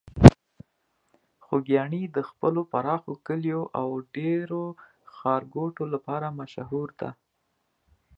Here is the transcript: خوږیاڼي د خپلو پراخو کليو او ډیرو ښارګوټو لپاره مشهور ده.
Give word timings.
خوږیاڼي 1.43 2.03
د 2.15 2.17
خپلو 2.29 2.61
پراخو 2.71 3.13
کليو 3.27 3.61
او 3.79 3.87
ډیرو 4.15 4.63
ښارګوټو 5.15 5.83
لپاره 5.93 6.27
مشهور 6.39 6.87
ده. 6.99 7.09